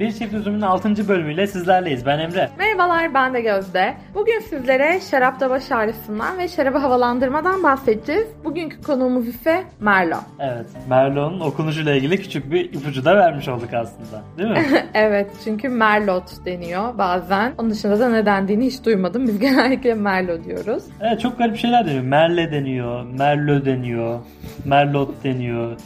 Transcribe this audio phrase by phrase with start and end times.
[0.00, 1.08] Bir Çift Üzüm'ün 6.
[1.08, 2.06] bölümüyle sizlerleyiz.
[2.06, 2.50] Ben Emre.
[2.58, 3.94] Merhabalar ben de Gözde.
[4.14, 8.26] Bugün sizlere şarapta baş ağrısından ve şarabı havalandırmadan bahsedeceğiz.
[8.44, 10.20] Bugünkü konuğumuz ise Merlot.
[10.38, 14.22] Evet, Merlot'un okunuşuyla ilgili küçük bir ipucu da vermiş olduk aslında.
[14.38, 14.64] Değil mi?
[14.94, 17.52] evet çünkü Merlot deniyor bazen.
[17.58, 19.26] Onun dışında da ne dendiğini hiç duymadım.
[19.26, 20.84] Biz genellikle Merlot diyoruz.
[21.00, 22.04] Evet çok garip şeyler deniyor.
[22.04, 24.20] Merle deniyor, Merlot deniyor,
[24.64, 25.76] Merlot deniyor.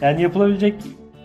[0.00, 0.74] Yani yapılabilecek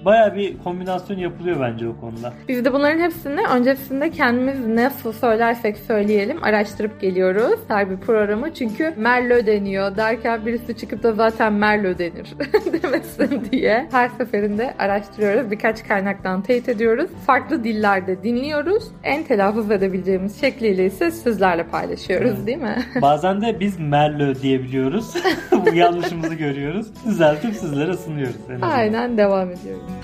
[0.08, 2.34] baya bir kombinasyon yapılıyor bence o konuda.
[2.48, 8.54] Biz de bunların hepsini öncesinde kendimiz nasıl söylersek söyleyelim araştırıp geliyoruz her bir programı.
[8.54, 12.36] Çünkü Merlo deniyor derken birisi çıkıp da zaten Merlo denir
[12.84, 15.52] demesin diye her seferinde araştırıyoruz.
[15.52, 17.10] Birkaç kaynaktan teyit ediyoruz.
[17.26, 18.84] Farklı dillerde dinliyoruz.
[19.04, 22.48] En telaffuz edebileceğimiz şekliyle ise sizlerle paylaşıyoruz evet.
[22.48, 22.76] değil mi?
[23.02, 25.14] Bazen de biz Merlo diyebiliyoruz.
[25.66, 26.88] Bu yanlışımızı görüyoruz.
[27.06, 28.36] Düzeltip sizlere sunuyoruz.
[28.62, 29.97] Aynen devam ediyoruz.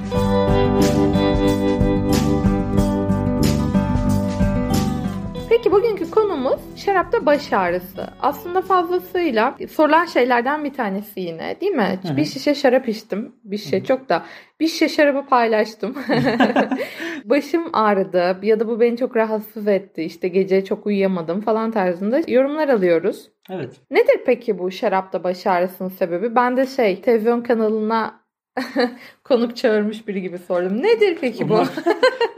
[5.63, 8.08] Peki bugünkü konumuz şarapta baş ağrısı.
[8.22, 12.00] Aslında fazlasıyla sorulan şeylerden bir tanesi yine değil mi?
[12.03, 12.17] Hı-hı.
[12.17, 13.35] Bir şişe şarap içtim.
[13.44, 13.85] Bir şişe Hı-hı.
[13.85, 14.23] çok da.
[14.59, 15.95] Bir şişe şarabı paylaştım.
[17.25, 20.03] Başım ağrıdı ya da bu beni çok rahatsız etti.
[20.03, 23.31] İşte gece çok uyuyamadım falan tarzında yorumlar alıyoruz.
[23.50, 23.72] Evet.
[23.91, 26.35] Nedir peki bu şarapta baş ağrısının sebebi?
[26.35, 28.22] Ben de şey televizyon kanalına
[29.23, 30.82] konuk çağırmış biri gibi sordum.
[30.84, 31.59] Nedir peki bu?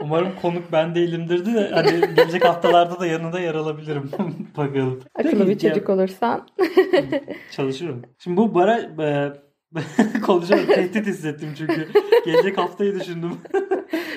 [0.00, 4.10] Umarım, konuk ben değilimdir de hani gelecek haftalarda da yanında yer alabilirim.
[4.56, 5.00] Bakalım.
[5.14, 6.48] Akıllı bir çocuk olursan.
[7.50, 8.02] Çalışırım.
[8.18, 9.32] Şimdi bu bara e,
[10.26, 11.88] konuşarak tehdit hissettim çünkü.
[12.24, 13.30] Gelecek haftayı düşündüm.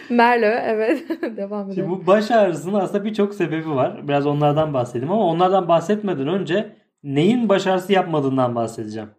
[0.09, 1.75] Merlo evet devam edelim.
[1.75, 4.07] Şimdi bu baş ağrısının aslında birçok sebebi var.
[4.07, 9.09] Biraz onlardan bahsedeyim ama onlardan bahsetmeden önce neyin baş ağrısı yapmadığından bahsedeceğim.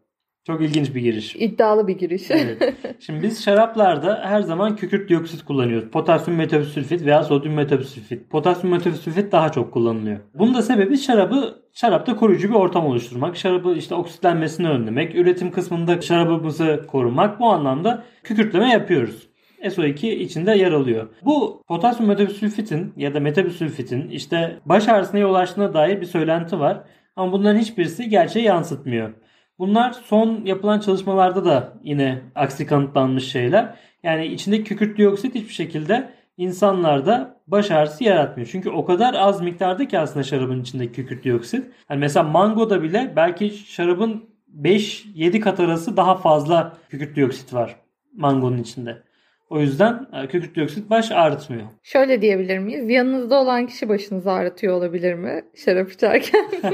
[0.46, 1.36] Çok ilginç bir giriş.
[1.36, 2.30] İddialı bir giriş.
[2.30, 2.76] evet.
[3.00, 5.90] Şimdi biz şaraplarda her zaman kükürt dioksit kullanıyoruz.
[5.90, 8.30] Potasyum metobüsülfit veya sodyum metobüsülfit.
[8.30, 10.18] Potasyum metobüsülfit daha çok kullanılıyor.
[10.34, 13.36] Bunun da sebebi şarabı şarapta koruyucu bir ortam oluşturmak.
[13.36, 15.14] Şarabı işte oksitlenmesini önlemek.
[15.14, 17.40] Üretim kısmında şarabımızı korumak.
[17.40, 19.30] Bu anlamda kükürtleme yapıyoruz.
[19.64, 21.08] SO2 içinde yer alıyor.
[21.24, 26.84] Bu potasyum metobüsülfitin ya da metobüsülfitin işte baş ağrısına yol açtığına dair bir söylenti var.
[27.16, 29.10] Ama bunların hiçbirisi gerçeği yansıtmıyor.
[29.60, 33.74] Bunlar son yapılan çalışmalarda da yine aksi kanıtlanmış şeyler.
[34.02, 38.48] Yani içindeki kükürt dioksit hiçbir şekilde insanlarda baş ağrısı yaratmıyor.
[38.52, 41.66] Çünkü o kadar az miktarda ki aslında şarabın içindeki kükürt dioksit.
[41.90, 44.24] Yani mesela mangoda bile belki şarabın
[44.60, 47.76] 5-7 kat arası daha fazla kükürt dioksit var
[48.16, 49.02] mangonun içinde.
[49.50, 51.66] O yüzden e, kükürt dioksit baş ağrıtmıyor.
[51.82, 52.90] Şöyle diyebilir miyiz?
[52.90, 55.42] Yanınızda olan kişi başınızı ağrıtıyor olabilir mi?
[55.64, 56.50] Şarap içerken.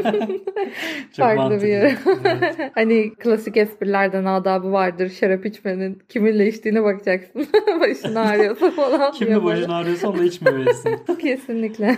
[1.16, 1.94] Farklı bir yer.
[2.24, 2.56] Evet.
[2.74, 5.08] hani klasik esprilerden adabı vardır.
[5.08, 7.46] Şarap içmenin kiminle içtiğine bakacaksın.
[7.80, 9.12] başın ağrıyorsa falan.
[9.12, 10.98] Kimle başın ağrıyorsa onunla içmemelisin.
[11.20, 11.96] Kesinlikle.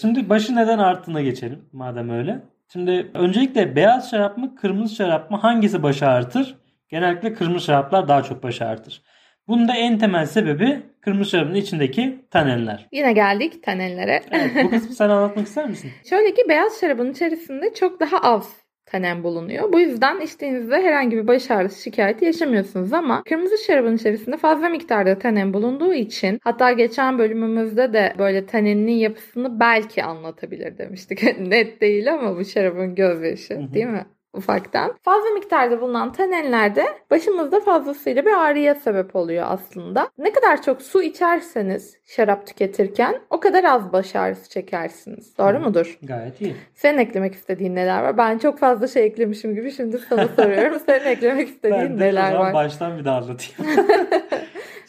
[0.00, 2.42] Şimdi başı neden arttığına geçelim madem öyle.
[2.72, 6.56] Şimdi öncelikle beyaz şarap mı kırmızı şarap mı hangisi başı ağrıtır?
[6.88, 9.02] Genellikle kırmızı şaraplar daha çok başı ağrıtır.
[9.48, 12.88] Bunun da en temel sebebi kırmızı şarabın içindeki tanenler.
[12.92, 14.22] Yine geldik tanenlere.
[14.30, 15.90] Evet, bu kısmı sen anlatmak ister misin?
[16.10, 19.72] Şöyle ki beyaz şarabın içerisinde çok daha az tanen bulunuyor.
[19.72, 25.18] Bu yüzden içtiğinizde herhangi bir baş ağrısı şikayeti yaşamıyorsunuz ama kırmızı şarabın içerisinde fazla miktarda
[25.18, 31.22] tanen bulunduğu için hatta geçen bölümümüzde de böyle taneninin yapısını belki anlatabilir demiştik.
[31.38, 34.06] Net değil ama bu şarabın gözyaşı değil mi?
[34.32, 34.92] Ufaktan.
[35.02, 40.08] Fazla miktarda bulunan tanenlerde başımızda fazlasıyla bir ağrıya sebep oluyor aslında.
[40.18, 45.38] Ne kadar çok su içerseniz şarap tüketirken o kadar az baş ağrısı çekersiniz.
[45.38, 45.60] Doğru Hı.
[45.60, 45.98] mudur?
[46.02, 46.56] Gayet iyi.
[46.74, 48.16] Senin eklemek istediğin neler var?
[48.16, 50.80] Ben çok fazla şey eklemişim gibi şimdi sana soruyorum.
[50.86, 52.54] Senin eklemek istediğin ben de neler var?
[52.54, 53.76] baştan bir daha anlatayım.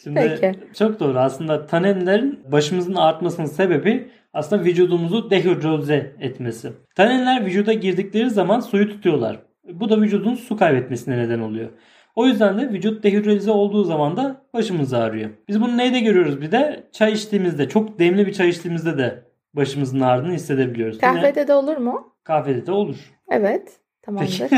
[0.02, 0.58] Şimdi Peki.
[0.78, 1.18] çok doğru.
[1.18, 6.72] Aslında tanenlerin başımızın artmasının sebebi aslında vücudumuzu dehidroze etmesi.
[6.94, 9.38] Tanenler vücuda girdikleri zaman suyu tutuyorlar.
[9.72, 11.70] Bu da vücudun su kaybetmesine neden oluyor.
[12.16, 15.30] O yüzden de vücut dehidroze olduğu zaman da başımız ağrıyor.
[15.48, 16.86] Biz bunu neyde görüyoruz bir de?
[16.92, 20.98] Çay içtiğimizde, çok demli bir çay içtiğimizde de başımızın ağrını hissedebiliyoruz.
[20.98, 22.12] Kahvede Yine, de olur mu?
[22.24, 22.96] Kahvede de olur.
[23.30, 23.80] Evet.
[24.02, 24.50] Tamamdır.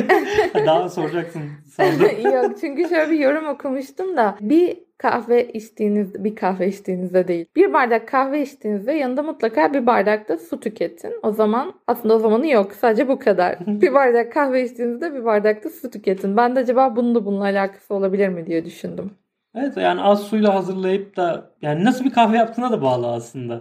[0.66, 2.20] Daha soracaksın sandım.
[2.34, 7.46] Yok çünkü şöyle bir yorum okumuştum da bir kahve içtiğiniz bir kahve içtiğinizde değil.
[7.56, 11.12] Bir bardak kahve içtiğinizde yanında mutlaka bir bardak da su tüketin.
[11.22, 12.72] O zaman aslında o zamanı yok.
[12.72, 13.66] Sadece bu kadar.
[13.66, 16.36] bir bardak kahve içtiğinizde bir bardak da su tüketin.
[16.36, 19.10] Ben de acaba bunun da bununla alakası olabilir mi diye düşündüm.
[19.54, 23.60] Evet yani az suyla hazırlayıp da yani nasıl bir kahve yaptığına da bağlı aslında.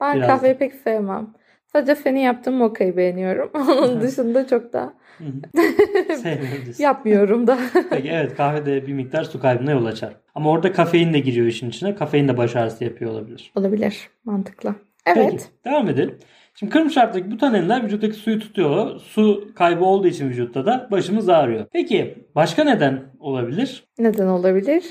[0.00, 0.58] Ben Biraz kahveyi da.
[0.58, 1.34] pek sevmem.
[1.76, 3.50] Sadece senin yaptığın mokayı beğeniyorum.
[3.54, 4.94] Onun dışında çok da
[6.78, 7.58] yapmıyorum da.
[7.90, 10.16] Peki evet kahvede bir miktar su kaybına yol açar.
[10.34, 11.94] Ama orada kafein de giriyor işin içine.
[11.94, 13.52] Kafein de baş ağrısı yapıyor olabilir.
[13.54, 14.08] Olabilir.
[14.24, 14.74] Mantıklı.
[15.06, 15.30] Evet.
[15.30, 16.18] Peki devam edelim.
[16.54, 19.00] Şimdi kırmızı şaraptaki bu tanenler vücuttaki suyu tutuyor.
[19.00, 21.66] Su kaybı olduğu için vücutta da başımız ağrıyor.
[21.72, 23.84] Peki başka neden olabilir?
[23.98, 24.84] Neden olabilir?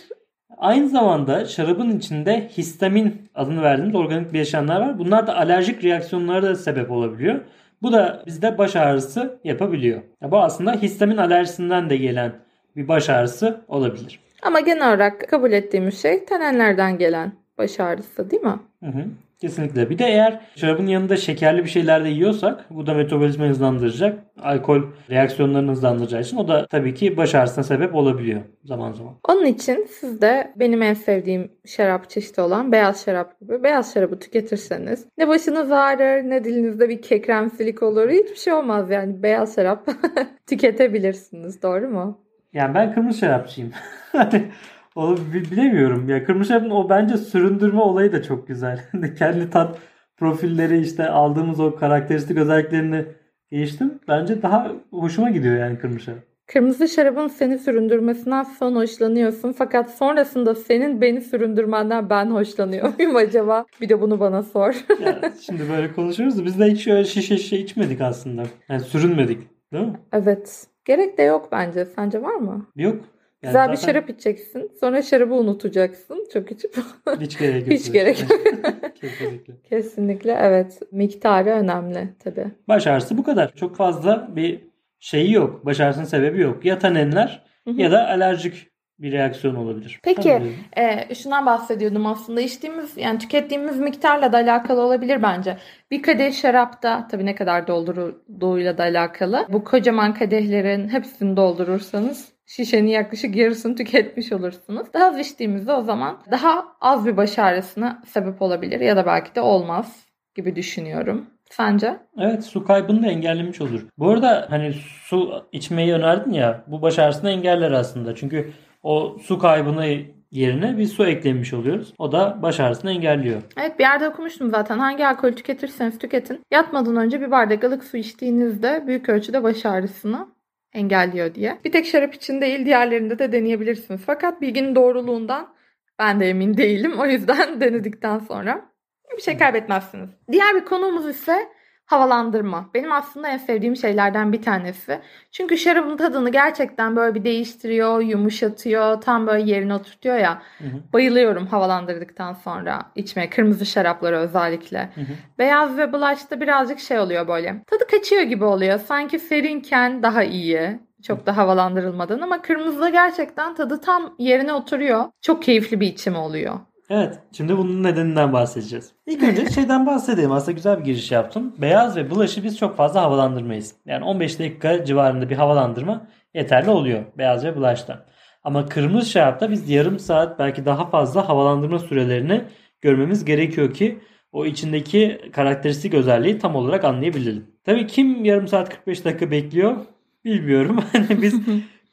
[0.63, 4.99] Aynı zamanda şarabın içinde histamin adını verdiğimiz organik bileşenler var.
[4.99, 7.39] Bunlar da alerjik reaksiyonlara da sebep olabiliyor.
[7.81, 10.01] Bu da bizde baş ağrısı yapabiliyor.
[10.21, 12.31] Ya bu aslında histamin alerjisinden de gelen
[12.75, 14.19] bir baş ağrısı olabilir.
[14.41, 18.59] Ama genel olarak kabul ettiğimiz şey tanenlerden gelen baş ağrısı değil mi?
[18.83, 19.05] Hı hı.
[19.43, 19.89] Kesinlikle.
[19.89, 24.19] Bir de eğer şarabın yanında şekerli bir şeyler de yiyorsak bu da metabolizmayı hızlandıracak.
[24.41, 29.13] Alkol reaksiyonlarını hızlandıracağı için o da tabii ki baş ağrısına sebep olabiliyor zaman zaman.
[29.27, 34.19] Onun için siz de benim en sevdiğim şarap çeşidi olan beyaz şarap gibi beyaz şarabı
[34.19, 39.87] tüketirseniz ne başınız ağrır ne dilinizde bir kekremsilik olur hiçbir şey olmaz yani beyaz şarap
[40.47, 42.23] tüketebilirsiniz doğru mu?
[42.53, 43.71] Yani ben kırmızı şarapçıyım.
[44.95, 46.09] O bi- bilemiyorum.
[46.09, 48.79] Ya kırmızı şarabın o bence süründürme olayı da çok güzel.
[49.19, 49.77] Kendi tat
[50.17, 53.05] profilleri işte aldığımız o karakteristik özelliklerini
[53.51, 53.99] değiştim.
[54.07, 56.19] Bence daha hoşuma gidiyor yani kırmızı şarap.
[56.47, 63.65] Kırmızı şarabın seni süründürmesinden son hoşlanıyorsun fakat sonrasında senin beni süründürmenden ben hoşlanıyor muyum acaba?
[63.81, 64.73] Bir de bunu bana sor.
[65.05, 68.43] Ya şimdi böyle konuşuyoruz da biz de hiç öyle şişe şişe içmedik aslında.
[68.69, 69.47] Yani sürünmedik.
[69.73, 69.99] Değil mi?
[70.13, 70.67] evet.
[70.85, 71.85] Gerek de yok bence.
[71.85, 72.65] Sence var mı?
[72.75, 72.95] Yok.
[73.43, 74.71] Yani Güzel bir zaten şarap içeceksin.
[74.79, 76.27] Sonra şarabı unutacaksın.
[76.33, 76.75] Çok içip.
[77.19, 77.79] Hiç gerek yok.
[77.79, 78.17] Hiç gerek
[79.01, 79.53] Kesinlikle.
[79.69, 80.79] Kesinlikle evet.
[80.91, 82.47] Miktarı önemli tabii.
[82.67, 83.55] Baş ağrısı bu kadar.
[83.55, 84.59] Çok fazla bir
[84.99, 85.65] şeyi yok.
[85.65, 86.65] Baş ağrısının sebebi yok.
[86.65, 87.81] Ya tanenler Hı hı.
[87.81, 89.99] ya da alerjik bir reaksiyon olabilir.
[90.03, 90.21] Peki.
[90.21, 90.53] Tabii.
[90.77, 95.57] Ee, şundan bahsediyordum aslında içtiğimiz yani tükettiğimiz miktarla da alakalı olabilir bence.
[95.91, 99.45] Bir kadeh şarapta tabii ne kadar doldurulduğuyla da alakalı.
[99.49, 104.87] Bu kocaman kadehlerin hepsini doldurursanız şişenin yaklaşık yarısını tüketmiş olursunuz.
[104.93, 109.35] Daha az içtiğimizde o zaman daha az bir baş ağrısına sebep olabilir ya da belki
[109.35, 110.05] de olmaz
[110.35, 111.25] gibi düşünüyorum.
[111.49, 111.97] Sence?
[112.17, 113.87] Evet su kaybını da engellemiş olur.
[113.97, 114.73] Bu arada hani
[115.03, 118.15] su içmeyi önerdin ya bu baş ağrısını engeller aslında.
[118.15, 118.51] Çünkü
[118.83, 119.85] o su kaybını
[120.31, 121.93] yerine bir su eklemiş oluyoruz.
[121.97, 123.41] O da baş ağrısını engelliyor.
[123.57, 124.79] Evet bir yerde okumuştum zaten.
[124.79, 126.41] Hangi alkol tüketirseniz tüketin.
[126.51, 130.27] Yatmadan önce bir bardak ılık su içtiğinizde büyük ölçüde baş ağrısını
[130.73, 131.59] engelliyor diye.
[131.65, 134.01] Bir tek şarap için değil diğerlerinde de deneyebilirsiniz.
[134.05, 135.55] Fakat bilginin doğruluğundan
[135.99, 136.99] ben de emin değilim.
[136.99, 138.73] O yüzden denedikten sonra
[139.17, 140.09] bir şey kaybetmezsiniz.
[140.31, 141.49] Diğer bir konumuz ise
[141.85, 142.69] havalandırma.
[142.73, 144.99] Benim aslında en sevdiğim şeylerden bir tanesi.
[145.31, 150.41] Çünkü şarabın tadını gerçekten böyle bir değiştiriyor, yumuşatıyor, tam böyle yerine oturtuyor ya.
[150.57, 150.93] Hı hı.
[150.93, 153.29] Bayılıyorum havalandırdıktan sonra içmeye.
[153.29, 154.89] Kırmızı şarapları özellikle.
[154.95, 155.13] Hı hı.
[155.39, 157.63] Beyaz ve blush'ta birazcık şey oluyor böyle.
[157.67, 158.79] Tadı kaçıyor gibi oluyor.
[158.79, 160.79] Sanki serinken daha iyi.
[161.03, 165.05] Çok da havalandırılmadan ama kırmızıda gerçekten tadı tam yerine oturuyor.
[165.21, 166.59] Çok keyifli bir içim oluyor.
[166.95, 168.91] Evet, şimdi bunun nedeninden bahsedeceğiz.
[169.05, 170.31] İlk önce şeyden bahsedeyim.
[170.31, 171.55] Aslında güzel bir giriş yaptım.
[171.57, 173.75] Beyaz ve bulaşı biz çok fazla havalandırmayız.
[173.85, 178.05] Yani 15 dakika civarında bir havalandırma yeterli oluyor beyaz ve bulaşta.
[178.43, 182.41] Ama kırmızı şarapta biz yarım saat belki daha fazla havalandırma sürelerini
[182.81, 183.99] görmemiz gerekiyor ki
[184.31, 187.47] o içindeki karakteristik özelliği tam olarak anlayabilelim.
[187.63, 189.77] Tabii kim yarım saat 45 dakika bekliyor
[190.25, 190.83] bilmiyorum.
[190.91, 191.35] Hani biz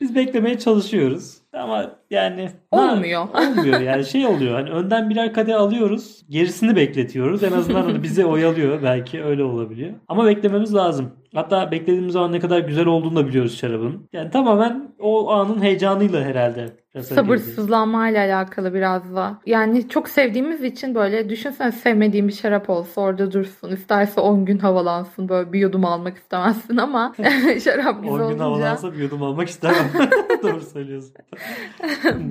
[0.01, 1.41] biz beklemeye çalışıyoruz.
[1.53, 3.29] Ama yani Olmuyor.
[3.35, 4.55] olmuyor yani şey oluyor.
[4.55, 6.23] Hani önden birer kadeh alıyoruz.
[6.31, 7.43] Gerisini bekletiyoruz.
[7.43, 8.83] En azından hani bizi oyalıyor.
[8.83, 9.93] Belki öyle olabiliyor.
[10.09, 11.13] Ama beklememiz lazım.
[11.35, 14.09] Hatta beklediğimiz zaman ne kadar güzel olduğunu da biliyoruz şarabın.
[14.13, 16.80] Yani tamamen o anın heyecanıyla herhalde.
[16.99, 19.39] Sabırsızlanmayla alakalı biraz da.
[19.47, 23.71] Yani çok sevdiğimiz için böyle düşünsene sevmediğim bir şarap olsa orada dursun.
[23.73, 25.29] İsterse 10 gün havalansın.
[25.29, 27.15] Böyle bir yudum almak istemezsin ama
[27.65, 29.91] şarap güzel 10 gün olunca havalansa bir yudum almak istemem.
[30.43, 31.15] Doğru söylüyorsun.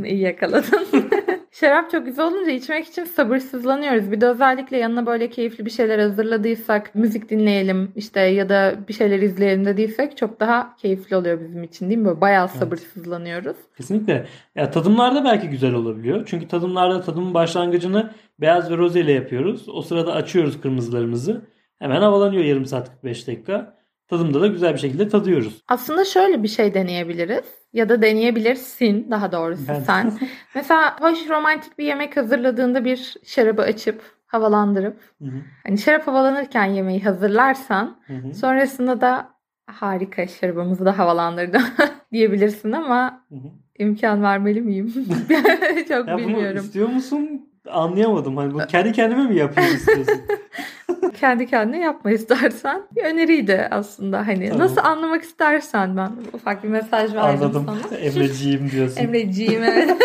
[0.06, 1.09] iyi yakaladın.
[1.60, 4.12] Şarap çok güzel olunca içmek için sabırsızlanıyoruz.
[4.12, 8.94] Bir de özellikle yanına böyle keyifli bir şeyler hazırladıysak, müzik dinleyelim işte ya da bir
[8.94, 12.06] şeyler izleyelim dediysek çok daha keyifli oluyor bizim için değil mi?
[12.06, 13.58] Böyle bayağı sabırsızlanıyoruz.
[13.78, 14.26] Kesinlikle.
[14.56, 16.24] Ya tadımlarda belki güzel olabiliyor.
[16.26, 18.12] Çünkü tadımlarda tadımın başlangıcını
[18.42, 19.70] beyaz ve roze ile yapıyoruz.
[19.70, 21.42] O sırada açıyoruz kırmızılarımızı.
[21.80, 23.79] Hemen havalanıyor yarım saat 45 dakika.
[24.10, 25.62] Tadımda da güzel bir şekilde tadıyoruz.
[25.68, 27.46] Aslında şöyle bir şey deneyebiliriz.
[27.74, 30.20] Ya da deneyebilirsin daha doğrusu Ben- sen.
[30.56, 36.66] Mesela hoş romantik bir yemek hazırladığında bir şarabı açıp havalandırıp Hı hı, hani şarap havalanırken
[36.66, 39.30] yemeği hazırlarsan hı hı, sonrasında da
[39.68, 41.62] harika şarabımızı da havalandırdım
[42.12, 43.48] diyebilirsin ama hı hı.
[43.80, 44.94] imkan vermeli miyim?
[45.88, 46.58] Çok Ya bunu bilmiyorum.
[46.60, 47.50] istiyor musun?
[47.70, 48.38] Anlayamadım.
[48.38, 50.22] Hani bu kendi kendime mi yapayım istiyorsun?
[51.20, 52.82] Kendi kendine yapma istersen.
[52.96, 54.50] Bir öneriydi aslında hani.
[54.50, 54.66] Tamam.
[54.66, 57.66] Nasıl anlamak istersen ben ufak bir mesaj verdim Anladım.
[57.66, 57.98] sana.
[58.00, 59.02] Emreciğim diyorsun.
[59.02, 59.98] Emreciğim evet.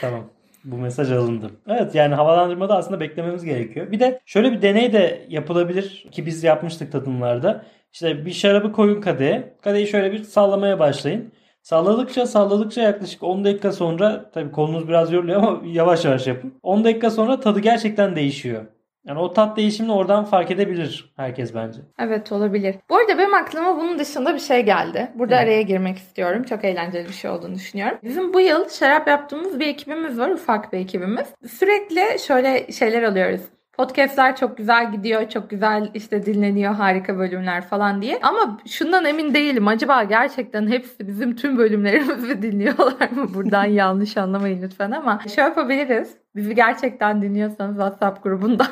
[0.00, 0.24] Tamam.
[0.64, 1.50] Bu mesaj alındı.
[1.68, 3.92] Evet yani havalandırmada aslında beklememiz gerekiyor.
[3.92, 7.64] Bir de şöyle bir deney de yapılabilir ki biz yapmıştık tadımlarda.
[7.92, 9.54] İşte bir şarabı koyun kadeye.
[9.62, 11.32] Kadeyi şöyle bir sallamaya başlayın.
[11.62, 16.54] Salladıkça salladıkça yaklaşık 10 dakika sonra tabii kolunuz biraz yoruluyor ama yavaş yavaş yapın.
[16.62, 18.64] 10 dakika sonra tadı gerçekten değişiyor.
[19.08, 21.80] Yani o tat değişimini oradan fark edebilir herkes bence.
[21.98, 22.74] Evet olabilir.
[22.90, 25.10] Bu arada benim aklıma bunun dışında bir şey geldi.
[25.14, 25.40] Burada Hı.
[25.40, 26.42] araya girmek istiyorum.
[26.42, 27.98] Çok eğlenceli bir şey olduğunu düşünüyorum.
[28.02, 30.30] Bizim bu yıl şarap yaptığımız bir ekibimiz var.
[30.30, 31.26] Ufak bir ekibimiz.
[31.48, 33.40] Sürekli şöyle şeyler alıyoruz.
[33.78, 38.18] Podcast'ler çok güzel gidiyor, çok güzel işte dinleniyor, harika bölümler falan diye.
[38.22, 39.68] Ama şundan emin değilim.
[39.68, 43.34] Acaba gerçekten hepsi bizim tüm bölümlerimizi dinliyorlar mı?
[43.34, 46.16] Buradan yanlış anlamayın lütfen ama şey yapabiliriz.
[46.36, 48.66] Bizi gerçekten dinliyorsanız WhatsApp grubundan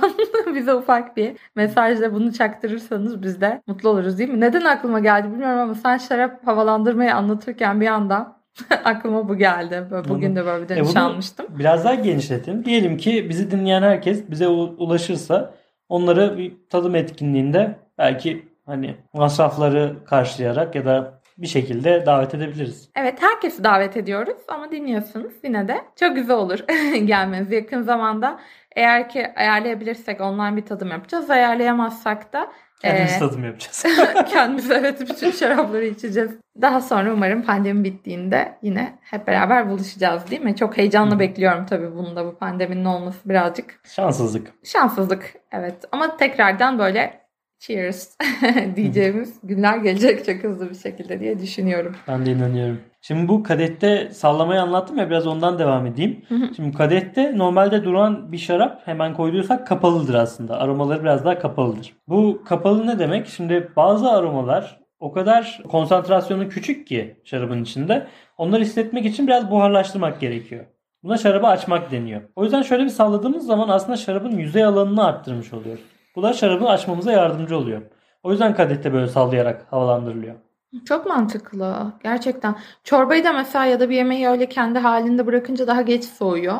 [0.54, 4.40] bize ufak bir mesajla bunu çaktırırsanız biz de mutlu oluruz değil mi?
[4.40, 8.36] Neden aklıma geldi bilmiyorum ama sen şarap havalandırmayı anlatırken bir anda
[8.84, 9.86] aklıma bu geldi.
[9.90, 11.46] Böyle bugün de böyle bir dönüş E almıştım.
[11.58, 12.64] Biraz daha genişletin.
[12.64, 15.54] Diyelim ki bizi dinleyen herkes bize ulaşırsa
[15.88, 22.88] onları bir tadım etkinliğinde belki hani masrafları karşılayarak ya da bir şekilde davet edebiliriz.
[22.96, 26.58] Evet herkesi davet ediyoruz ama dinliyorsunuz yine de çok güzel olur
[27.04, 28.40] gelmeniz yakın zamanda.
[28.76, 31.30] Eğer ki ayarlayabilirsek online bir tadım yapacağız.
[31.30, 32.52] Ayarlayamazsak da
[32.82, 33.84] Kendimiz Ee, tadım yapacağız.
[34.32, 36.30] kendimiz evet bütün şarapları içeceğiz.
[36.62, 40.56] Daha sonra umarım pandemi bittiğinde yine hep beraber buluşacağız değil mi?
[40.56, 41.18] Çok heyecanla Hı.
[41.18, 44.52] bekliyorum tabii bunun da bu pandeminin olması birazcık Şanssızlık.
[44.64, 45.34] şanssızlık.
[45.52, 47.20] Evet ama tekrardan böyle
[47.58, 48.16] cheers
[48.76, 51.96] diyeceğimiz günler gelecek çok hızlı bir şekilde diye düşünüyorum.
[52.08, 52.80] Ben de inanıyorum.
[53.00, 56.22] Şimdi bu kadette sallamayı anlattım ya biraz ondan devam edeyim.
[56.28, 56.54] Hı hı.
[56.56, 60.58] Şimdi kadette normalde duran bir şarap hemen koyduysak kapalıdır aslında.
[60.58, 61.92] Aromaları biraz daha kapalıdır.
[62.08, 63.26] Bu kapalı ne demek?
[63.26, 68.06] Şimdi bazı aromalar o kadar konsantrasyonu küçük ki şarabın içinde.
[68.38, 70.64] Onları hissetmek için biraz buharlaştırmak gerekiyor.
[71.02, 72.22] Buna şarabı açmak deniyor.
[72.36, 75.84] O yüzden şöyle bir salladığımız zaman aslında şarabın yüzey alanını arttırmış oluyoruz.
[76.16, 77.82] Bu da şarabı açmamıza yardımcı oluyor.
[78.22, 80.34] O yüzden kadette böyle sallayarak havalandırılıyor.
[80.84, 81.92] Çok mantıklı.
[82.02, 82.56] Gerçekten.
[82.84, 86.58] Çorbayı da mesela ya da bir yemeği öyle kendi halinde bırakınca daha geç soğuyor.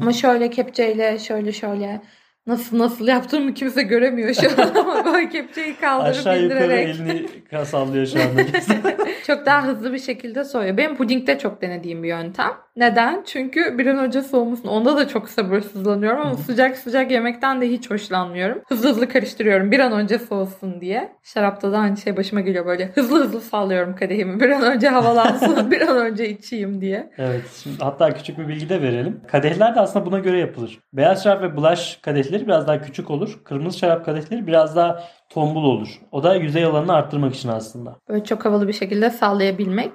[0.00, 2.02] Ama şöyle kepçeyle şöyle şöyle
[2.46, 7.66] nasıl nasıl yaptığımı kimse göremiyor şu an ama böyle kepçeyi kaldırıp Aşağı yukarı indirerek elini
[7.66, 8.42] sallıyor şu anda.
[9.26, 10.76] çok daha hızlı bir şekilde soğuyor.
[10.76, 12.50] Benim pudingde çok denediğim bir yöntem.
[12.80, 13.22] Neden?
[13.26, 14.68] Çünkü bir an önce soğumasın.
[14.68, 18.62] Onda da çok sabırsızlanıyorum ama sıcak sıcak yemekten de hiç hoşlanmıyorum.
[18.68, 21.12] Hızlı hızlı karıştırıyorum bir an önce soğusun diye.
[21.22, 22.86] Şarapta da aynı şey başıma geliyor böyle.
[22.86, 24.40] Hızlı hızlı sallıyorum kadehimi.
[24.40, 27.10] Bir an önce havalansın, bir an önce içeyim diye.
[27.18, 27.42] Evet.
[27.62, 29.20] Şimdi hatta küçük bir bilgi de verelim.
[29.28, 30.78] Kadehler de aslında buna göre yapılır.
[30.92, 33.40] Beyaz şarap ve bulaş kadehleri biraz daha küçük olur.
[33.44, 35.88] Kırmızı şarap kadehleri biraz daha tombul olur.
[36.12, 37.96] O da yüzey alanını arttırmak için aslında.
[38.08, 39.90] Böyle çok havalı bir şekilde sallayabilmek.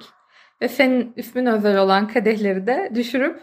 [0.62, 3.40] Ve senin ismin özel olan kadehleri de düşürüp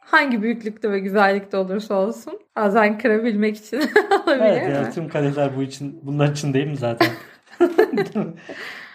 [0.00, 3.76] hangi büyüklükte ve güzellikte olursa olsun bazen kırabilmek için
[4.26, 4.72] olabilir Evet mi?
[4.74, 7.08] yani tüm kadehler bu için bunlar için değil mi zaten?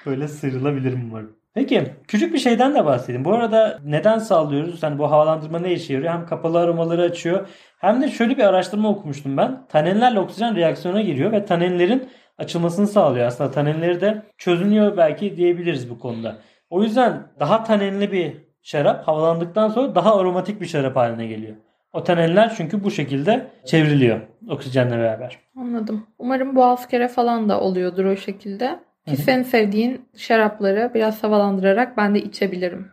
[0.05, 1.31] Böyle sıyrılabilirim umarım.
[1.53, 3.25] Peki küçük bir şeyden de bahsedeyim.
[3.25, 4.83] Bu arada neden sallıyoruz?
[4.83, 6.13] Hani bu havalandırma ne işe yarıyor?
[6.13, 7.47] Hem kapalı aromaları açıyor.
[7.79, 9.67] Hem de şöyle bir araştırma okumuştum ben.
[9.69, 13.27] Taninlerle oksijen reaksiyona giriyor ve taninlerin açılmasını sağlıyor.
[13.27, 16.37] Aslında taninleri de çözünüyor belki diyebiliriz bu konuda.
[16.71, 21.55] O yüzden daha taninli bir şarap havalandıktan sonra daha aromatik bir şarap haline geliyor.
[21.93, 25.39] O taninler çünkü bu şekilde çevriliyor oksijenle beraber.
[25.57, 26.07] Anladım.
[26.19, 28.79] Umarım bu askere falan da oluyordur o şekilde.
[29.07, 32.87] Ki senin sevdiğin şarapları biraz havalandırarak ben de içebilirim.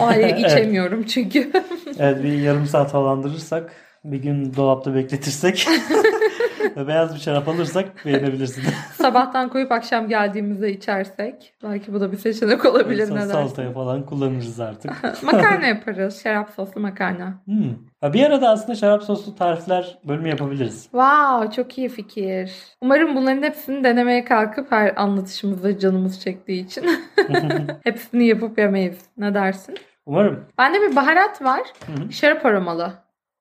[0.00, 0.38] O halde Evet.
[0.38, 1.50] içemiyorum çünkü.
[1.98, 3.72] Evet bir yarım saat havalandırırsak
[4.04, 5.66] bir gün dolapta bekletirsek
[6.76, 8.62] ve beyaz bir şarap alırsak beğenebilirsin.
[8.94, 13.20] Sabahtan koyup akşam geldiğimizde içersek belki bu da bir seçenek olabilir Sonra?
[13.20, 14.92] Salataya falan kullanırız artık.
[15.22, 16.20] makarna yaparız.
[16.22, 17.34] Şarap soslu makarna.
[17.44, 18.12] Hmm.
[18.12, 20.82] Bir arada aslında şarap soslu tarifler bölümü yapabiliriz.
[20.82, 22.52] Wow, çok iyi fikir.
[22.80, 26.90] Umarım bunların hepsini denemeye kalkıp her anlatışımızda canımız çektiği için
[27.84, 28.98] hepsini yapıp yemeyiz.
[29.16, 29.74] Ne dersin?
[30.06, 30.44] Umarım.
[30.58, 31.62] Bende bir baharat var.
[31.86, 32.12] Hı hı.
[32.12, 32.92] Şarap aromalı.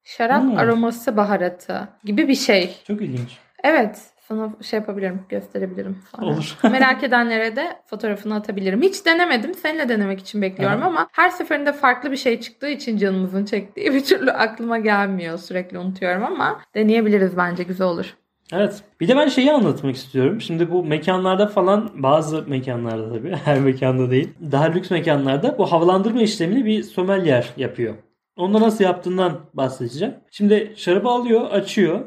[0.04, 0.58] Şarap Hmm.
[0.58, 2.76] aroması baharatı gibi bir şey.
[2.88, 3.38] Çok ilginç.
[3.64, 4.02] Evet.
[4.28, 6.26] Sana şey yapabilirim, gösterebilirim sonra.
[6.26, 6.58] Olur.
[6.72, 8.82] Merak edenlere de fotoğrafını atabilirim.
[8.82, 9.54] Hiç denemedim.
[9.54, 10.88] Seninle denemek için bekliyorum Aha.
[10.88, 15.38] ama her seferinde farklı bir şey çıktığı için canımızın çektiği bir türlü aklıma gelmiyor.
[15.38, 18.16] Sürekli unutuyorum ama deneyebiliriz bence güzel olur.
[18.54, 18.82] Evet.
[19.02, 20.42] Bir de ben şeyi anlatmak istiyorum.
[20.42, 24.30] Şimdi bu mekanlarda falan bazı mekanlarda tabii her mekanda değil.
[24.52, 27.96] Daha lüks mekanlarda bu havalandırma işlemini bir sommelier yapıyor.
[28.38, 30.16] Onu nasıl yaptığından bahsedeceğim.
[30.32, 32.06] Şimdi şarabı alıyor, açıyor.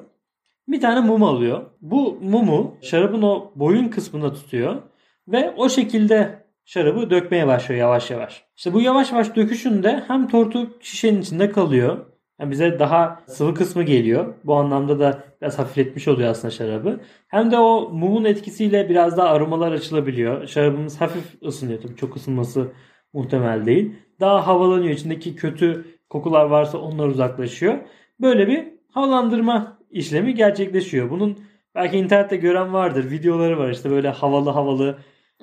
[0.69, 1.63] Bir tane mum alıyor.
[1.81, 4.83] Bu mumu şarabın o boyun kısmında tutuyor.
[5.29, 8.45] Ve o şekilde şarabı dökmeye başlıyor yavaş yavaş.
[8.57, 12.07] İşte bu yavaş yavaş döküşünde hem tortu şişenin içinde kalıyor.
[12.41, 14.35] Yani bize daha sıvı kısmı geliyor.
[14.45, 17.01] Bu anlamda da biraz hafifletmiş oluyor aslında şarabı.
[17.29, 20.47] Hem de o mumun etkisiyle biraz daha aromalar açılabiliyor.
[20.47, 21.83] Şarabımız hafif ısınıyor.
[21.83, 22.73] Tabii çok ısınması
[23.13, 23.93] muhtemel değil.
[24.21, 24.95] Daha havalanıyor.
[24.95, 27.79] İçindeki kötü kokular varsa onlar uzaklaşıyor.
[28.21, 31.11] Böyle bir havalandırma işlemi gerçekleşiyor.
[31.11, 31.39] Bunun
[31.75, 33.11] belki internette gören vardır.
[33.11, 34.99] Videoları var işte böyle havalı havalı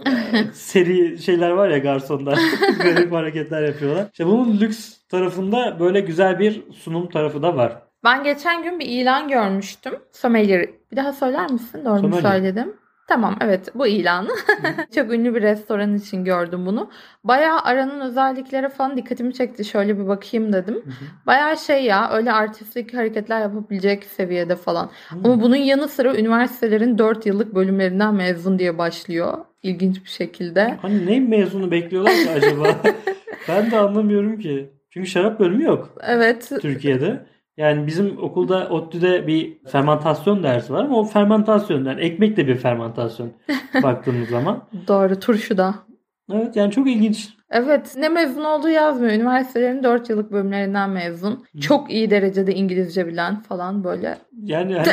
[0.53, 2.39] seri şeyler var ya garsonlar.
[2.83, 4.07] Garip hareketler yapıyorlar.
[4.11, 7.77] İşte bunun lüks tarafında böyle güzel bir sunum tarafı da var.
[8.03, 9.93] Ben geçen gün bir ilan görmüştüm.
[10.11, 10.69] Sommelier.
[10.91, 11.85] Bir daha söyler misin?
[11.85, 12.73] Doğru mu söyledim?
[13.07, 14.29] Tamam evet bu ilanı.
[14.95, 16.89] Çok ünlü bir restoran için gördüm bunu.
[17.23, 19.65] Bayağı aranın özellikleri falan dikkatimi çekti.
[19.65, 20.83] Şöyle bir bakayım dedim.
[21.27, 24.89] Bayağı şey ya öyle artistik hareketler yapabilecek seviyede falan.
[25.11, 29.37] Ama bunun yanı sıra üniversitelerin 4 yıllık bölümlerinden mezun diye başlıyor.
[29.63, 30.77] İlginç bir şekilde.
[30.81, 32.81] Hani ne mezunu bekliyorlar ki acaba?
[33.47, 34.69] ben de anlamıyorum ki.
[34.89, 37.25] Çünkü şarap bölümü yok Evet Türkiye'de.
[37.57, 42.55] Yani bizim okulda ODTÜ'de bir fermentasyon dersi var ama o fermentasyon yani ekmek de bir
[42.55, 43.31] fermentasyon
[43.83, 44.63] baktığımız zaman.
[44.87, 45.75] doğru turşuda.
[46.31, 47.29] Evet yani çok ilginç.
[47.49, 49.13] Evet ne mezun olduğu yazmıyor.
[49.13, 51.45] Üniversitelerin 4 yıllık bölümlerinden mezun.
[51.61, 54.17] Çok iyi derecede İngilizce bilen falan böyle.
[54.43, 54.89] Yani hani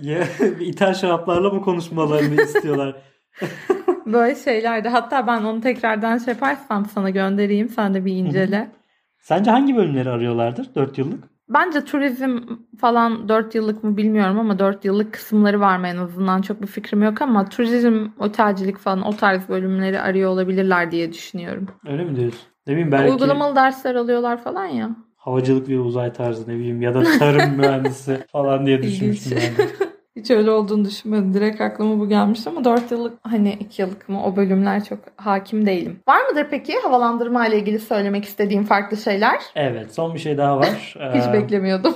[0.10, 0.24] ya,
[0.60, 2.96] ithal şaraplarla mı konuşmalarını istiyorlar?
[4.06, 4.88] Böyle şeylerde.
[4.88, 7.68] Hatta ben onu tekrardan şey yaparsam sana göndereyim.
[7.68, 8.70] Sen de bir incele.
[9.18, 11.24] Sence hangi bölümleri arıyorlardır 4 yıllık?
[11.50, 12.38] Bence turizm
[12.80, 16.66] falan 4 yıllık mı bilmiyorum ama 4 yıllık kısımları var mı en azından çok bir
[16.66, 21.68] fikrim yok ama turizm, otelcilik falan o tarz bölümleri arıyor olabilirler diye düşünüyorum.
[21.86, 22.40] Öyle mi diyorsun?
[22.66, 24.90] Ne bileyim belki Uygulamalı dersler alıyorlar falan ya.
[25.16, 29.70] havacılık ve uzay tarzı ne bileyim ya da tarım mühendisi falan diye düşünmüştüm ben de.
[30.16, 31.34] Hiç öyle olduğunu düşünmedim.
[31.34, 35.66] Direkt aklıma bu gelmişti ama 4 yıllık hani 2 yıllık mı o bölümler çok hakim
[35.66, 36.00] değilim.
[36.08, 39.40] Var mıdır peki havalandırma ile ilgili söylemek istediğim farklı şeyler?
[39.54, 40.68] Evet son bir şey daha var.
[41.14, 41.94] Hiç Ee, beklemiyordum.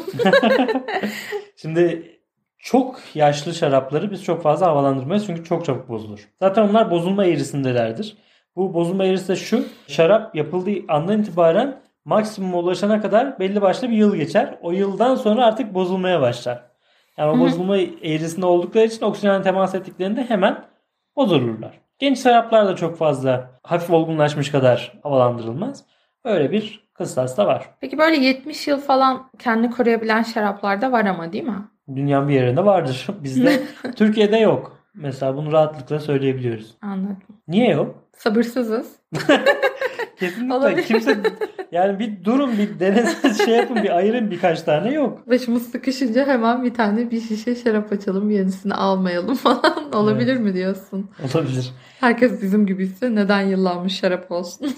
[1.57, 2.11] Şimdi
[2.59, 6.29] çok yaşlı şarapları biz çok fazla havalandırmayız çünkü çok çabuk bozulur.
[6.41, 8.17] Zaten onlar bozulma eğrisindelerdir.
[8.57, 9.65] Bu bozulma eğrisi de şu.
[9.89, 14.59] Şarap yapıldığı andan itibaren maksimuma ulaşana kadar belli başlı bir yıl geçer.
[14.63, 16.74] O yıldan sonra artık bozulmaya başlar.
[17.19, 17.41] Yani o Hı hı.
[17.41, 20.65] bozulma eğrisinde oldukları için oksijenle temas ettiklerinde hemen
[21.17, 21.81] bozulurlar.
[21.99, 25.85] Genç şaraplar da çok fazla hafif olgunlaşmış kadar havalandırılmaz.
[26.25, 27.71] Öyle bir kıstas da var.
[27.81, 31.69] Peki böyle 70 yıl falan kendini koruyabilen şaraplar da var ama değil mi?
[31.95, 33.07] Dünyanın bir yerinde vardır.
[33.23, 33.63] Bizde
[33.97, 34.79] Türkiye'de yok.
[34.95, 36.75] Mesela bunu rahatlıkla söyleyebiliyoruz.
[36.83, 37.17] Anladım.
[37.49, 38.04] Niye yok?
[38.17, 38.87] Sabırsızız.
[40.21, 40.83] Kesinlikle Olabilir.
[40.85, 41.17] kimse
[41.73, 45.29] yani bir durun bir denesin şey yapın bir ayırın birkaç tane yok.
[45.29, 49.93] Başımız sıkışınca hemen bir tane bir şişe şarap açalım yenisini almayalım falan.
[49.93, 51.11] Olabilir mi diyorsun?
[51.35, 51.73] Olabilir.
[52.01, 54.69] Herkes bizim gibiyse neden yıllanmış şarap olsun?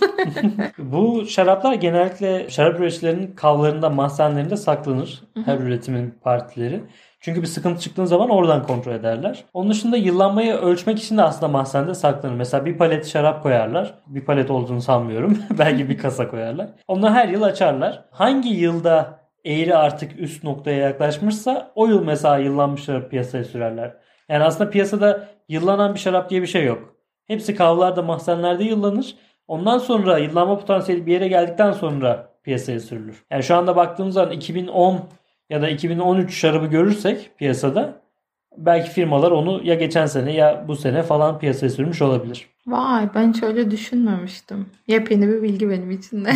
[0.79, 5.23] Bu şaraplar genellikle şarap üreticilerinin kavlarında, mahzenlerinde saklanır.
[5.45, 6.81] Her üretimin partileri.
[7.27, 9.45] Çünkü bir sıkıntı çıktığı zaman oradan kontrol ederler.
[9.55, 12.35] Onun dışında yıllanmayı ölçmek için de aslında mahzende saklanır.
[12.35, 13.95] Mesela bir palet şarap koyarlar.
[14.07, 15.39] Bir palet olduğunu sanmıyorum.
[15.59, 16.69] Belki bir kasa koyarlar.
[16.89, 18.05] Onu her yıl açarlar.
[18.11, 23.97] Hangi yılda eğri artık üst noktaya yaklaşmışsa o yıl mesela yıllanmış şarap piyasaya sürerler.
[24.29, 26.95] Yani aslında piyasada yıllanan bir şarap diye bir şey yok.
[27.25, 29.15] Hepsi kavlarda, mahzenlerde yıllanır.
[29.49, 33.25] Ondan sonra yıllanma potansiyeli bir yere geldikten sonra piyasaya sürülür.
[33.31, 35.01] Yani şu anda baktığımız zaman 2010
[35.51, 38.01] ya da 2013 şarabı görürsek piyasada
[38.57, 42.47] belki firmalar onu ya geçen sene ya bu sene falan piyasaya sürmüş olabilir.
[42.67, 44.67] Vay ben hiç öyle düşünmemiştim.
[44.87, 46.33] Yepyeni bir bilgi benim için de.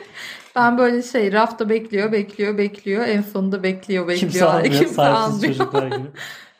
[0.56, 4.20] ben böyle şey rafta bekliyor bekliyor bekliyor en sonunda bekliyor bekliyor.
[4.32, 4.74] Kimse almıyor.
[4.74, 5.56] Kimse almıyor.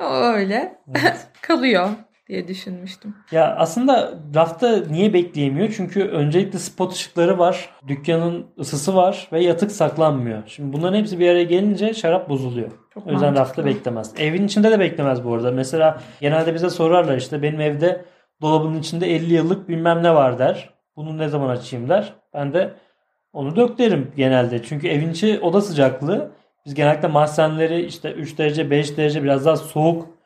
[0.35, 1.27] öyle Evet.
[1.43, 1.89] kalıyor
[2.31, 3.15] diye düşünmüştüm.
[3.33, 5.73] Ya aslında rafta niye bekleyemiyor?
[5.77, 7.71] Çünkü öncelikle spot ışıkları var.
[7.89, 10.43] Dükkanın ısısı var ve yatık saklanmıyor.
[10.47, 12.71] Şimdi bunların hepsi bir araya gelince şarap bozuluyor.
[12.95, 13.41] Çok O yüzden mantıklı.
[13.41, 14.15] rafta beklemez.
[14.19, 15.51] Evin içinde de beklemez bu arada.
[15.51, 18.05] Mesela genelde bize sorarlar işte benim evde
[18.43, 20.71] dolabın içinde 50 yıllık bilmem ne var der.
[20.97, 22.13] Bunu ne zaman açayım der.
[22.35, 22.75] Ben de
[23.33, 24.63] onu dök derim genelde.
[24.63, 26.31] Çünkü evin içi oda sıcaklığı.
[26.67, 30.20] Biz genellikle mahzenleri işte 3 derece 5 derece biraz daha soğuk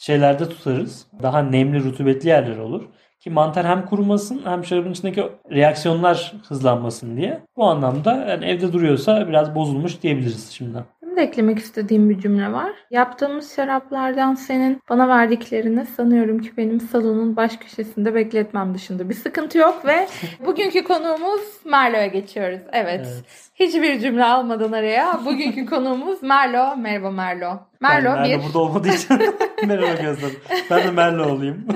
[0.00, 1.06] şeylerde tutarız.
[1.22, 2.82] Daha nemli rutubetli yerler olur.
[3.20, 7.40] Ki mantar hem kurumasın hem şarabın içindeki reaksiyonlar hızlanmasın diye.
[7.56, 10.84] Bu anlamda yani evde duruyorsa biraz bozulmuş diyebiliriz şimdiden.
[11.20, 12.72] Da eklemek istediğim bir cümle var.
[12.90, 19.58] Yaptığımız şaraplardan senin bana verdiklerini sanıyorum ki benim salonun baş köşesinde bekletmem dışında bir sıkıntı
[19.58, 20.08] yok ve
[20.46, 22.60] bugünkü konuğumuz Merlo'ya geçiyoruz.
[22.72, 23.06] Evet.
[23.06, 23.24] Evet.
[23.54, 26.76] Hiçbir cümle almadan araya bugünkü konuğumuz Merlo.
[26.76, 27.58] Merhaba Merlo.
[27.80, 29.18] Merlo ben bir Merlo burada olmadığı için
[29.66, 30.40] merhaba gözlerim.
[30.70, 31.66] Ben de Merlo olayım.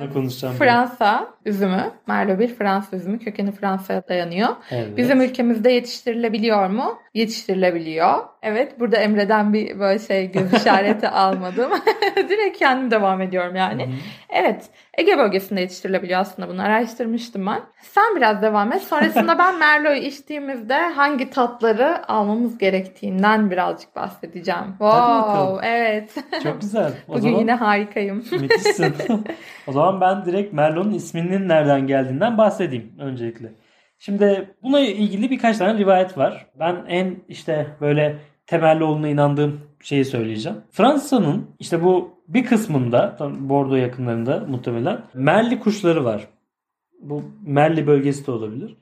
[0.00, 0.54] Ne konuşacağım?
[0.54, 0.66] ben?
[0.66, 1.90] Fransa üzümü.
[2.06, 3.18] Merlo bir Fransa üzümü.
[3.18, 4.48] Kökeni Fransa'ya dayanıyor.
[4.70, 4.96] Evet.
[4.96, 6.98] Bizim ülkemizde yetiştirilebiliyor mu?
[7.14, 8.18] Yetiştirilebiliyor.
[8.42, 11.70] Evet burada Emre'den bir böyle şey göz işareti almadım.
[12.16, 13.82] Direkt kendim devam ediyorum yani.
[13.82, 13.94] Hı hı.
[14.30, 14.64] Evet
[14.96, 17.60] Ege bölgesinde yetiştirilebiliyor aslında bunu araştırmıştım ben.
[17.80, 18.82] Sen biraz devam et.
[18.82, 24.66] Sonrasında ben Merlot'u içtiğimizde hangi tatları almamız gerektiğinden birazcık bahsedeceğim.
[24.70, 26.14] Wow evet.
[26.42, 26.92] Çok güzel.
[27.08, 28.16] O Bugün zaman yine harikayım.
[28.32, 28.94] müthişsin.
[29.66, 33.52] o zaman ben direkt Merlo'nun isminin nereden geldiğinden bahsedeyim öncelikle.
[33.98, 36.46] Şimdi buna ilgili birkaç tane rivayet var.
[36.58, 40.58] Ben en işte böyle temelli olduğuna inandığım şeyi söyleyeceğim.
[40.70, 46.28] Fransa'nın işte bu bir kısmında Bordeaux yakınlarında muhtemelen merli kuşları var.
[47.00, 48.76] Bu merli bölgesi de olabilir.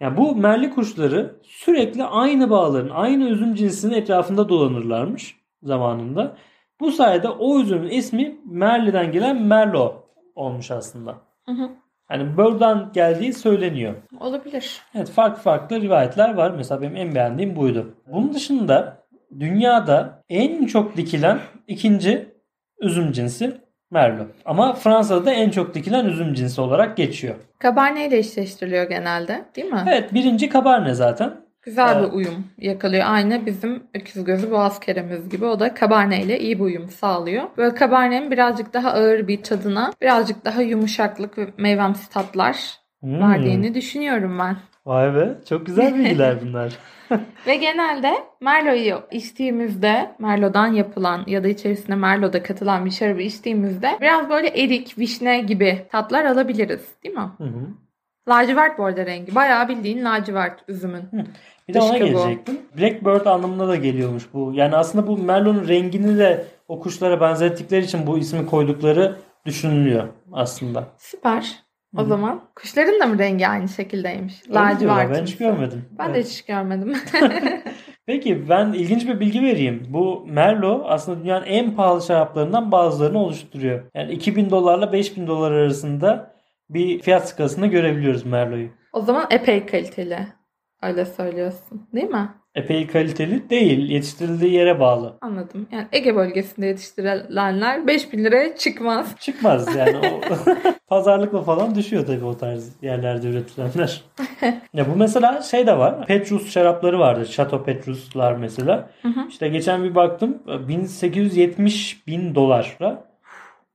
[0.00, 6.36] Yani bu merli kuşları sürekli aynı bağların, aynı üzüm cinsinin etrafında dolanırlarmış zamanında.
[6.80, 9.94] Bu sayede o üzümün ismi Merli'den gelen Merlot
[10.34, 11.14] olmuş aslında.
[11.46, 11.70] Hı hı.
[12.08, 13.94] Hani buradan geldiği söyleniyor.
[14.20, 14.80] Olabilir.
[14.94, 16.50] Evet farklı farklı rivayetler var.
[16.50, 17.94] Mesela benim en beğendiğim buydu.
[18.06, 18.99] Bunun dışında
[19.40, 21.38] dünyada en çok dikilen
[21.68, 22.28] ikinci
[22.80, 24.28] üzüm cinsi Merlot.
[24.44, 27.34] Ama Fransa'da en çok dikilen üzüm cinsi olarak geçiyor.
[27.62, 29.84] Cabernet ile eşleştiriliyor genelde değil mi?
[29.88, 31.34] Evet birinci Cabernet zaten.
[31.62, 32.08] Güzel Evet.
[32.12, 33.04] bir uyum yakalıyor.
[33.06, 35.44] Aynı bizim öküz gözü boğaz keremiz gibi.
[35.44, 37.44] O da Cabernet ile iyi bir uyum sağlıyor.
[37.56, 42.56] Böyle Cabernet'in birazcık daha ağır bir tadına, birazcık daha yumuşaklık ve meyvemsi tatlar
[43.00, 43.20] Hmm.
[43.20, 44.56] verdiğini düşünüyorum ben.
[44.86, 46.72] Vay be çok güzel bilgiler bunlar.
[47.46, 54.30] Ve genelde Merlot'u içtiğimizde, Merlot'dan yapılan ya da içerisine Merlot'da katılan bir şarabı içtiğimizde biraz
[54.30, 56.82] böyle erik, vişne gibi tatlar alabiliriz.
[57.04, 57.30] Değil mi?
[57.38, 57.66] Hı hı.
[58.28, 59.34] Lacivert bu arada rengi.
[59.34, 61.02] Bayağı bildiğin lacivert üzümün.
[61.68, 62.08] Bir de ona Dışkı bu.
[62.08, 62.58] gelecektim.
[62.78, 64.52] Blackbird anlamına da geliyormuş bu.
[64.54, 70.88] Yani aslında bu Merlot'un rengini de o kuşlara benzettikleri için bu ismi koydukları düşünülüyor aslında.
[70.98, 71.69] Süper.
[71.96, 72.06] O Hı.
[72.06, 74.50] zaman kuşların da mı rengi aynı şekildeymiş?
[74.50, 75.10] Lacivert.
[75.18, 75.84] Ben hiç görmedim.
[75.98, 76.14] Ben Evet.
[76.16, 76.94] de hiç görmedim.
[78.06, 79.86] Peki ben ilginç bir bilgi vereyim.
[79.88, 83.82] Bu Merlot aslında dünyanın en pahalı şaraplarından bazılarını oluşturuyor.
[83.94, 86.34] Yani 2000 dolarla 5000 dolar arasında
[86.70, 88.72] bir fiyat skalasında görebiliyoruz Merlot'u.
[88.92, 90.18] o zaman epey kaliteli.
[90.82, 91.88] Öyle söylüyorsun.
[91.94, 92.28] Değil mi?
[92.54, 93.90] Epey kaliteli değil.
[93.90, 95.18] Yetiştirildiği yere bağlı.
[95.20, 95.68] Anladım.
[95.72, 99.16] Yani Ege bölgesinde yetiştirilenler 5000 liraya çıkmaz.
[99.20, 100.20] Çıkmaz yani o
[100.88, 104.02] pazarlıkla falan düşüyor tabii o tarz yerlerde üretilenler.
[104.74, 106.06] ya bu mesela şey de var.
[106.06, 107.26] Petrus şarapları vardır.
[107.26, 108.90] Chateau Petrus'lar mesela.
[109.02, 109.28] Hı hı.
[109.28, 113.10] İşte geçen bir baktım 1870 bin dolarla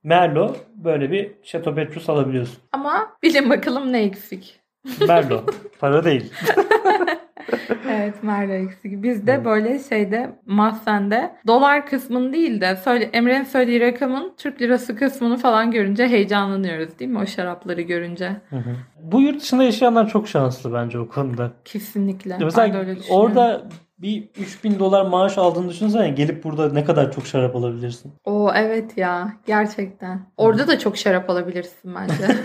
[0.04, 2.58] Merlot böyle bir Chateau Petrus alabiliyorsun.
[2.72, 4.60] Ama bilin bakalım ne eksik.
[5.08, 5.54] Merlot.
[5.80, 6.32] Para değil.
[7.90, 9.02] Evet Merlo eksik.
[9.02, 14.96] Biz de böyle şeyde mahzende dolar kısmını değil de söyle, Emre'nin söylediği rakamın Türk lirası
[14.96, 18.30] kısmını falan görünce heyecanlanıyoruz değil mi o şarapları görünce?
[19.02, 21.52] Bu yurt dışında yaşayanlar çok şanslı bence o konuda.
[21.64, 22.30] Kesinlikle.
[22.32, 23.62] Ya ben de Mesela öyle orada
[23.98, 28.12] bir 3000 dolar maaş aldığını düşünsene gelip burada ne kadar çok şarap alabilirsin.
[28.24, 30.20] Oo evet ya gerçekten.
[30.36, 32.14] Orada da çok şarap alabilirsin bence.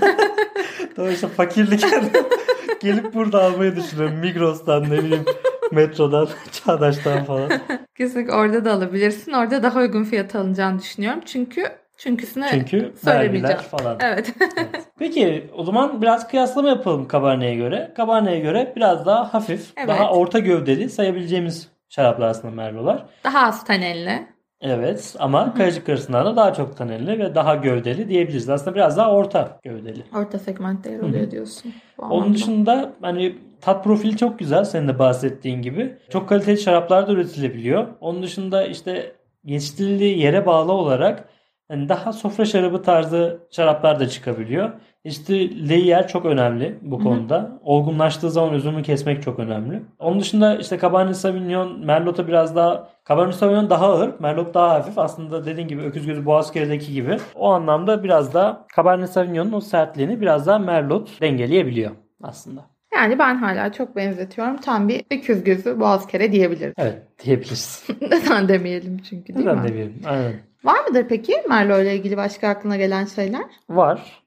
[0.97, 1.85] Dolayısıyla fakirlik
[2.81, 4.15] gelip burada almayı düşünüyorum.
[4.15, 5.25] Migros'tan ne bileyim
[5.71, 7.51] metrodan, Çağdaş'tan falan.
[7.97, 9.31] Kesinlikle orada da alabilirsin.
[9.33, 11.21] Orada daha uygun fiyata alınacağını düşünüyorum.
[11.25, 11.63] Çünkü
[11.97, 13.61] çünküsünü Çünkü söylemeyeceğim.
[13.61, 13.97] falan.
[14.01, 14.33] Evet.
[14.57, 14.69] Evet.
[14.99, 17.93] Peki o zaman biraz kıyaslama yapalım Cabernet'e göre.
[17.97, 19.87] Cabernet'e göre biraz daha hafif, Evet.
[19.89, 23.05] daha orta gövdeli sayabileceğimiz şaraplar aslında Merlot'lar.
[23.23, 24.27] daha az tanelli.
[24.61, 28.49] Evet ama kayacık arasından da daha çok tanelli ve daha gövdeli diyebiliriz.
[28.49, 30.03] Aslında biraz daha orta gövdeli.
[30.15, 31.73] Orta segmentte yer alıyor diyorsun.
[31.97, 35.97] Onun dışında hani tat profili çok güzel senin de bahsettiğin gibi.
[36.09, 37.87] Çok kaliteli şaraplar da üretilebiliyor.
[38.01, 41.29] Onun dışında işte yetiştirildiği yere bağlı olarak
[41.67, 44.71] hani daha sofra şarabı tarzı şaraplar da çıkabiliyor.
[45.05, 47.03] Yetiştirildiği yer çok önemli bu Hı hı.
[47.03, 47.59] konuda.
[47.63, 49.81] Olgunlaştığı zaman üzümü kesmek çok önemli.
[49.99, 54.97] Onun dışında işte Cabernet Sauvignon, Merlot'a biraz daha Cabernet Sauvignon daha ağır, Merlot daha hafif.
[54.97, 57.17] Aslında dediğin gibi öküz gözü boğazkere'deki gibi.
[57.35, 61.91] O anlamda biraz daha Cabernet Sauvignon'un o sertliğini biraz daha Merlot dengeleyebiliyor
[62.23, 62.61] aslında.
[62.95, 64.57] Yani ben hala çok benzetiyorum.
[64.57, 66.73] Tam bir öküz gözü boğaz kere diyebiliriz.
[66.77, 67.87] Evet diyebiliriz.
[68.01, 69.67] Neden demeyelim çünkü değil Neden mi?
[69.69, 70.01] demeyelim?
[70.05, 70.33] Aynen.
[70.63, 73.41] Var mıdır peki Merlot ile ilgili başka aklına gelen şeyler?
[73.69, 74.23] Var.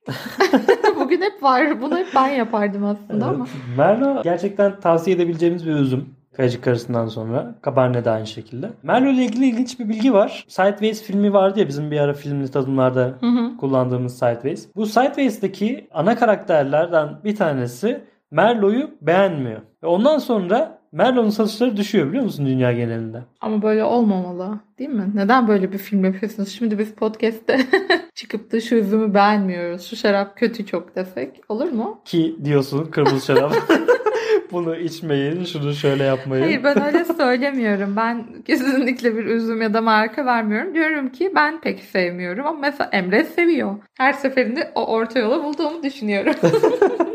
[1.01, 1.83] Bugün hep var.
[1.83, 3.47] Bunu hep ben yapardım aslında ama.
[3.51, 3.79] Evet.
[3.79, 6.15] Merlot gerçekten tavsiye edebileceğimiz bir üzüm.
[6.37, 7.55] Kayacık Karısı'ndan sonra.
[7.65, 8.71] Cabernet de aynı şekilde.
[8.83, 10.45] Merlot ile ilgili ilginç bir bilgi var.
[10.49, 13.57] Sideways filmi vardı ya bizim bir ara filmli tadımlarda Hı hı.
[13.57, 14.69] kullandığımız Sideways.
[14.77, 19.61] Bu Sideways'teki ana karakterlerden bir tanesi Merlot'u beğenmiyor.
[19.83, 23.23] Ve ondan sonra Merlot'un satışları düşüyor biliyor musun dünya genelinde?
[23.41, 25.11] Ama böyle olmamalı değil mi?
[25.15, 26.49] Neden böyle bir film yapıyorsunuz?
[26.49, 27.59] Şimdi biz podcast'te
[28.15, 29.87] çıkıp da şu üzümü beğenmiyoruz.
[29.87, 32.01] Şu şarap kötü çok desek olur mu?
[32.05, 33.53] Ki diyorsun kırmızı şarap.
[34.53, 36.43] Bunu içmeyin, şunu şöyle yapmayın.
[36.43, 37.97] Hayır ben öyle söylemiyorum.
[37.97, 40.75] Ben kesinlikle bir üzüm ya da marka vermiyorum.
[40.75, 43.77] Diyorum ki ben pek sevmiyorum ama mesela Emre seviyor.
[43.99, 46.35] Her seferinde o orta yola bulduğumu düşünüyorum.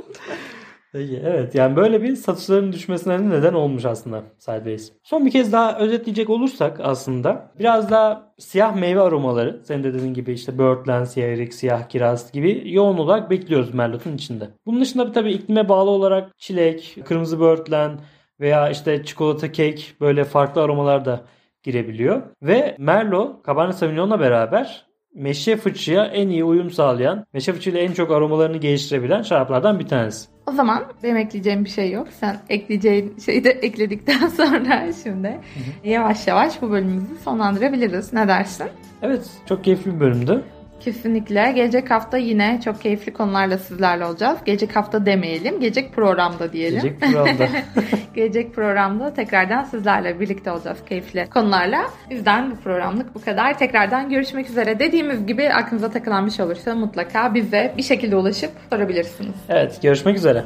[0.94, 4.92] Evet yani böyle bir satışların düşmesine de neden olmuş aslında Sideways.
[5.04, 10.14] Son bir kez daha özetleyecek olursak aslında biraz daha siyah meyve aromaları senin de dediğin
[10.14, 14.50] gibi işte böğürtlen, siyah erik, siyah kiraz gibi yoğun olarak bekliyoruz Merlot'un içinde.
[14.66, 18.00] Bunun dışında tabii iklime bağlı olarak çilek, kırmızı böğürtlen
[18.40, 21.22] veya işte çikolata kek böyle farklı aromalar da
[21.64, 22.22] girebiliyor.
[22.42, 28.12] Ve Merlot Cabernet Sauvignon'la beraber meşe fıçıya en iyi uyum sağlayan, meşe fıçıyla en çok
[28.12, 30.28] aromalarını geliştirebilen şaraplardan bir tanesi.
[30.48, 32.08] o zaman benim ekleyeceğim bir şey yok.
[32.20, 35.40] Sen ekleyeceğin şeyi de ekledikten sonra şimdi
[35.84, 38.14] yavaş yavaş bu bölümümüzü sonlandırabiliriz.
[38.14, 38.68] Ne dersin?
[39.02, 40.44] Evet, çok keyifli bir bölümdü.
[40.80, 41.52] Kesinlikle.
[41.52, 44.38] Gelecek hafta yine çok keyifli konularla sizlerle olacağız.
[44.46, 45.60] Gelecek hafta demeyelim.
[45.60, 46.82] Gelecek programda diyelim.
[46.82, 47.48] Gelecek programda.
[48.16, 51.86] Gelecek programda tekrardan sizlerle birlikte olacağız keyifli konularla.
[52.10, 53.58] Bizden bu programlık bu kadar.
[53.58, 54.80] Tekrardan görüşmek üzere.
[54.80, 59.36] Dediğimiz gibi aklınıza takılan bir şey olursa mutlaka bize bir şekilde ulaşıp sorabilirsiniz.
[59.50, 60.46] evet, görüşmek üzere.